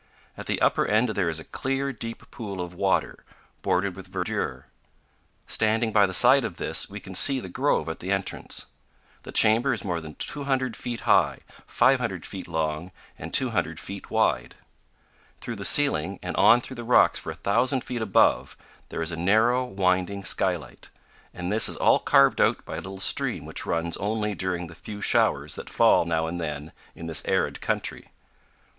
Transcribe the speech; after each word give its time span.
At 0.35 0.47
the 0.47 0.59
upper 0.63 0.87
end 0.87 1.09
there 1.09 1.29
is 1.29 1.39
a 1.39 1.43
clear, 1.43 1.93
deep 1.93 2.31
pool 2.31 2.59
of 2.59 2.73
water, 2.73 3.23
bordered 3.61 3.95
with 3.95 4.07
verdure. 4.07 4.65
Standing 5.45 5.93
by 5.93 6.07
the 6.07 6.13
side 6.15 6.43
of 6.43 6.57
this, 6.57 6.89
we 6.89 6.99
can 6.99 7.13
see 7.13 7.39
the 7.39 7.49
grove 7.49 7.87
at 7.87 7.99
the 7.99 8.11
entrance. 8.11 8.65
The 9.21 9.31
chamber 9.31 9.73
is 9.73 9.83
more 9.83 10.01
than 10.01 10.15
200 10.15 10.75
feet 10.75 11.01
high, 11.01 11.41
500 11.67 12.25
feet 12.25 12.47
long, 12.47 12.89
and 13.19 13.31
200 13.31 13.79
feet 13.79 14.09
wide. 14.09 14.55
Through 15.39 15.57
the 15.57 15.63
ceiling, 15.65 16.17
and 16.23 16.35
on 16.35 16.61
through 16.61 16.77
the 16.77 16.83
rocks 16.83 17.19
for 17.19 17.29
a 17.29 17.35
thousand 17.35 17.83
feet 17.83 18.01
above, 18.01 18.57
there 18.89 19.03
is 19.03 19.11
a 19.11 19.15
narrow, 19.15 19.63
winding 19.65 20.23
skylight; 20.23 20.89
and 21.31 21.51
this 21.51 21.69
is 21.69 21.77
all 21.77 21.99
carved 21.99 22.41
out 22.41 22.65
by 22.65 22.73
a 22.73 22.77
little 22.81 22.97
stream 22.97 23.45
which 23.45 23.67
runs 23.67 23.97
only 23.97 24.33
during 24.33 24.65
the 24.65 24.73
few 24.73 24.99
showers 24.99 25.53
that 25.53 25.69
fall 25.69 26.05
now 26.05 26.25
and 26.25 26.41
then 26.41 26.71
in 26.95 27.05
this 27.05 27.21
arid 27.25 27.61
country. 27.61 28.09